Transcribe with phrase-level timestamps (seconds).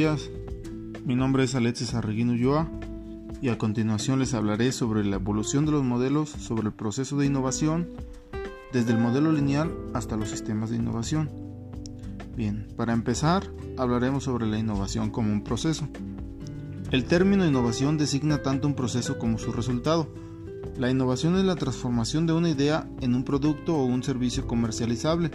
[0.00, 0.30] días,
[1.04, 2.70] mi nombre es Alexis Arreguín Ulloa
[3.42, 7.26] y a continuación les hablaré sobre la evolución de los modelos sobre el proceso de
[7.26, 7.86] innovación
[8.72, 11.28] desde el modelo lineal hasta los sistemas de innovación.
[12.34, 13.42] Bien, para empezar
[13.76, 15.86] hablaremos sobre la innovación como un proceso.
[16.92, 20.08] El término innovación designa tanto un proceso como su resultado.
[20.78, 25.30] La innovación es la transformación de una idea en un producto o un servicio comercializable.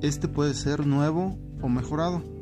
[0.00, 2.41] Este puede ser nuevo o mejorado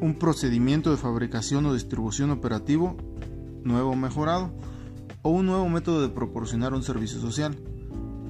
[0.00, 2.96] un procedimiento de fabricación o distribución operativo
[3.64, 4.50] nuevo o mejorado,
[5.22, 7.56] o un nuevo método de proporcionar un servicio social.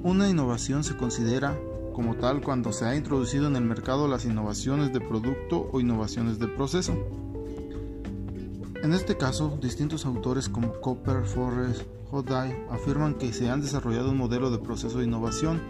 [0.03, 1.59] Una innovación se considera
[1.95, 6.39] como tal cuando se ha introducido en el mercado las innovaciones de producto o innovaciones
[6.39, 6.95] de proceso.
[8.83, 14.17] En este caso, distintos autores como Copper, Forrest, Hodai afirman que se han desarrollado un
[14.17, 15.61] modelo de proceso de innovación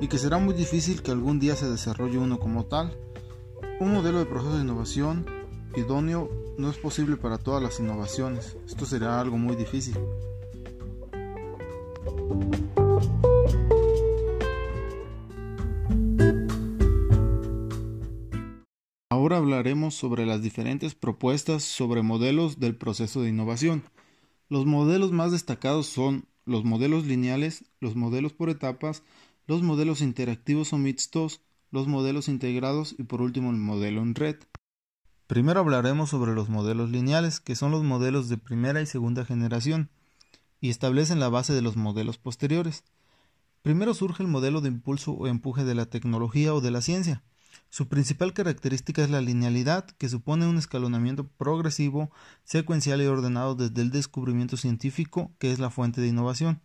[0.00, 2.98] y que será muy difícil que algún día se desarrolle uno como tal.
[3.80, 5.26] Un modelo de proceso de innovación
[5.74, 8.56] idóneo no es posible para todas las innovaciones.
[8.66, 9.96] Esto será algo muy difícil.
[19.08, 23.82] Ahora hablaremos sobre las diferentes propuestas sobre modelos del proceso de innovación.
[24.48, 29.02] Los modelos más destacados son los modelos lineales, los modelos por etapas,
[29.46, 34.36] los modelos interactivos o mixtos, los modelos integrados y por último el modelo en red.
[35.26, 39.90] Primero hablaremos sobre los modelos lineales, que son los modelos de primera y segunda generación,
[40.60, 42.84] y establecen la base de los modelos posteriores.
[43.62, 47.24] Primero surge el modelo de impulso o empuje de la tecnología o de la ciencia.
[47.70, 52.12] Su principal característica es la linealidad, que supone un escalonamiento progresivo,
[52.44, 56.60] secuencial y ordenado desde el descubrimiento científico, que es la fuente de innovación,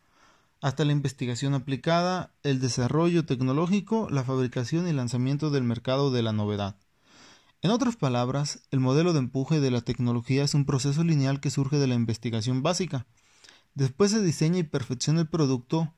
[0.61, 6.33] hasta la investigación aplicada, el desarrollo tecnológico, la fabricación y lanzamiento del mercado de la
[6.33, 6.75] novedad.
[7.63, 11.51] En otras palabras, el modelo de empuje de la tecnología es un proceso lineal que
[11.51, 13.05] surge de la investigación básica.
[13.75, 15.93] Después se diseña y perfecciona el producto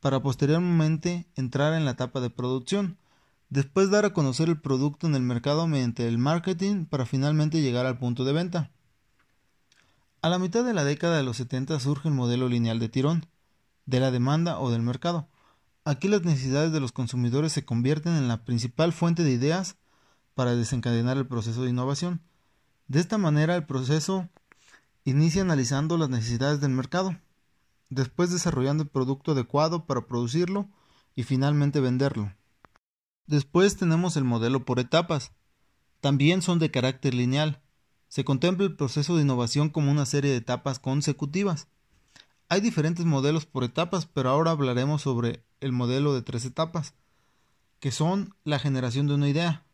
[0.00, 2.98] para posteriormente entrar en la etapa de producción.
[3.50, 7.86] Después dar a conocer el producto en el mercado mediante el marketing para finalmente llegar
[7.86, 8.72] al punto de venta.
[10.22, 13.26] A la mitad de la década de los 70 surge el modelo lineal de tirón,
[13.84, 15.28] de la demanda o del mercado.
[15.84, 19.76] Aquí las necesidades de los consumidores se convierten en la principal fuente de ideas
[20.36, 22.20] para desencadenar el proceso de innovación.
[22.88, 24.28] De esta manera el proceso
[25.04, 27.16] inicia analizando las necesidades del mercado,
[27.88, 30.68] después desarrollando el producto adecuado para producirlo
[31.14, 32.34] y finalmente venderlo.
[33.26, 35.32] Después tenemos el modelo por etapas.
[36.02, 37.62] También son de carácter lineal.
[38.08, 41.66] Se contempla el proceso de innovación como una serie de etapas consecutivas.
[42.50, 46.94] Hay diferentes modelos por etapas, pero ahora hablaremos sobre el modelo de tres etapas,
[47.80, 49.65] que son la generación de una idea,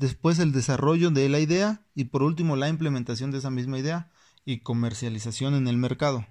[0.00, 4.10] después el desarrollo de la idea y por último la implementación de esa misma idea
[4.46, 6.26] y comercialización en el mercado.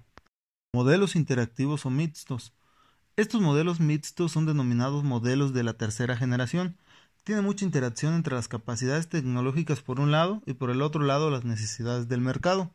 [0.74, 2.52] Modelos interactivos o mixtos.
[3.16, 6.78] Estos modelos mixtos son denominados modelos de la tercera generación.
[7.22, 11.30] Tienen mucha interacción entre las capacidades tecnológicas por un lado y por el otro lado
[11.30, 12.72] las necesidades del mercado.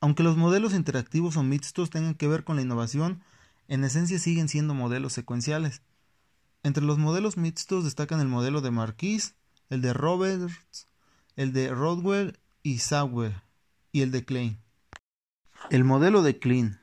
[0.00, 3.22] Aunque los modelos interactivos o mixtos tengan que ver con la innovación,
[3.68, 5.82] en esencia siguen siendo modelos secuenciales.
[6.64, 9.36] Entre los modelos mixtos destacan el modelo de Marquis,
[9.70, 10.88] el de Roberts,
[11.36, 13.42] el de Rodwell y Sauer
[13.92, 14.58] y el de Klein.
[15.70, 16.78] El modelo de Klein.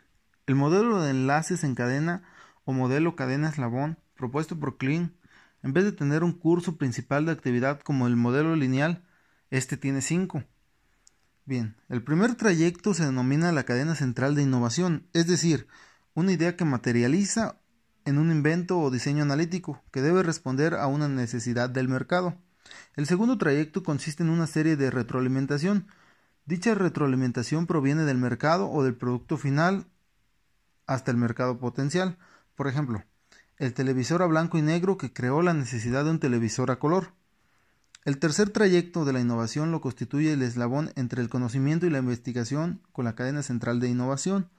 [0.45, 2.23] El modelo de enlaces en cadena
[2.65, 5.15] o modelo cadena eslabón propuesto por Klein,
[5.63, 9.03] en vez de tener un curso principal de actividad como el modelo lineal,
[9.49, 10.43] este tiene cinco.
[11.45, 15.67] Bien, el primer trayecto se denomina la cadena central de innovación, es decir,
[16.13, 17.59] una idea que materializa
[18.05, 22.37] en un invento o diseño analítico que debe responder a una necesidad del mercado.
[22.95, 25.87] El segundo trayecto consiste en una serie de retroalimentación.
[26.45, 29.87] Dicha retroalimentación proviene del mercado o del producto final
[30.85, 32.17] hasta el mercado potencial.
[32.55, 33.03] Por ejemplo,
[33.57, 37.13] el televisor a blanco y negro que creó la necesidad de un televisor a color.
[38.05, 41.99] El tercer trayecto de la innovación lo constituye el eslabón entre el conocimiento y la
[41.99, 44.49] investigación con la cadena central de innovación.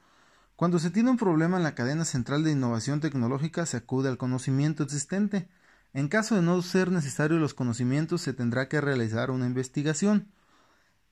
[0.57, 4.17] Cuando se tiene un problema en la cadena central de innovación tecnológica se acude al
[4.17, 5.49] conocimiento existente.
[5.95, 10.29] En caso de no ser necesario los conocimientos, se tendrá que realizar una investigación.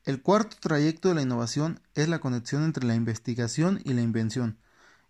[0.05, 4.59] El cuarto trayecto de la innovación es la conexión entre la investigación y la invención.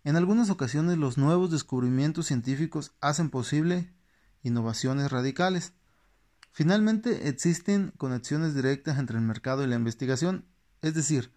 [0.03, 3.91] En algunas ocasiones los nuevos descubrimientos científicos hacen posible
[4.43, 5.73] innovaciones radicales.
[6.51, 10.45] Finalmente existen conexiones directas entre el mercado y la investigación,
[10.83, 11.33] es decir,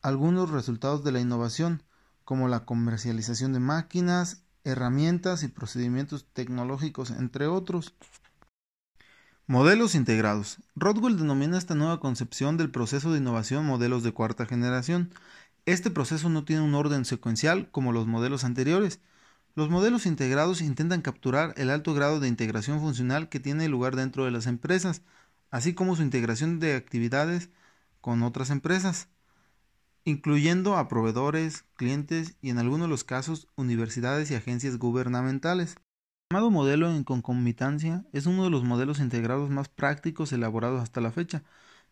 [0.00, 1.82] algunos resultados de la innovación,
[2.24, 7.94] como la comercialización de máquinas, herramientas y procedimientos tecnológicos, entre otros.
[9.46, 10.58] Modelos integrados.
[10.74, 15.12] Rodwell denomina esta nueva concepción del proceso de innovación modelos de cuarta generación.
[15.66, 19.00] Este proceso no tiene un orden secuencial como los modelos anteriores.
[19.54, 24.24] Los modelos integrados intentan capturar el alto grado de integración funcional que tiene lugar dentro
[24.24, 25.02] de las empresas,
[25.50, 27.50] así como su integración de actividades
[28.00, 29.08] con otras empresas,
[30.06, 35.74] incluyendo a proveedores, clientes y en algunos de los casos universidades y agencias gubernamentales.
[36.30, 41.00] El llamado modelo en concomitancia es uno de los modelos integrados más prácticos elaborados hasta
[41.00, 41.42] la fecha.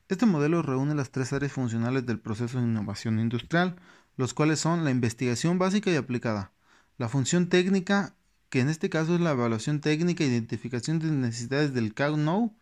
[0.09, 3.75] Este modelo reúne las tres áreas funcionales del proceso de innovación industrial,
[4.17, 6.53] los cuales son la investigación básica y aplicada,
[6.99, 8.15] la función técnica,
[8.49, 12.55] que en este caso es la evaluación técnica e identificación de necesidades del CAG-NO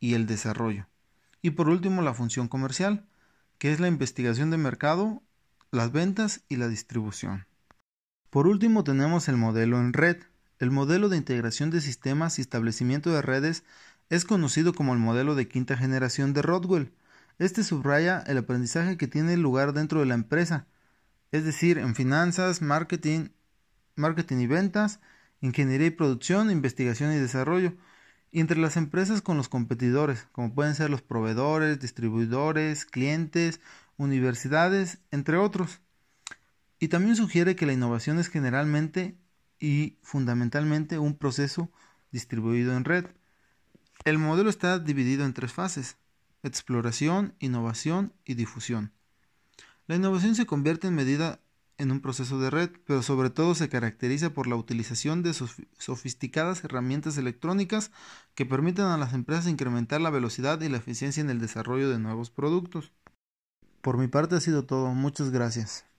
[0.00, 0.86] y el desarrollo.
[1.40, 3.06] Y por último, la función comercial,
[3.62, 5.22] que es la investigación de mercado,
[5.70, 7.46] las ventas y la distribución.
[8.28, 10.16] Por último, tenemos el modelo en red,
[10.58, 13.62] el modelo de integración de sistemas y establecimiento de redes
[14.10, 16.92] es conocido como el modelo de quinta generación de Rodwell.
[17.38, 20.66] Este subraya el aprendizaje que tiene lugar dentro de la empresa,
[21.30, 23.28] es decir, en finanzas, marketing,
[23.94, 24.98] marketing y ventas,
[25.40, 27.74] ingeniería y producción, investigación y desarrollo,
[28.32, 33.60] y entre las empresas con los competidores, como pueden ser los proveedores, distribuidores, clientes,
[33.98, 35.80] universidades, entre otros.
[36.80, 39.16] Y también sugiere que la innovación es generalmente
[39.60, 41.70] y fundamentalmente un proceso
[42.10, 43.04] distribuido en red.
[44.04, 45.98] El modelo está dividido en tres fases,
[46.42, 48.92] exploración, innovación y difusión.
[49.86, 51.38] La innovación se convierte en medida
[51.82, 56.64] en un proceso de red, pero sobre todo se caracteriza por la utilización de sofisticadas
[56.64, 57.90] herramientas electrónicas
[58.34, 61.98] que permiten a las empresas incrementar la velocidad y la eficiencia en el desarrollo de
[61.98, 62.92] nuevos productos.
[63.80, 65.91] Por mi parte ha sido todo, muchas gracias.